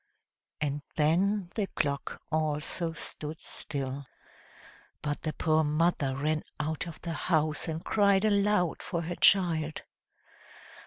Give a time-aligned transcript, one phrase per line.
[0.59, 4.03] and then the clock also stood still.
[5.03, 9.83] But the poor mother ran out of the house and cried aloud for her child.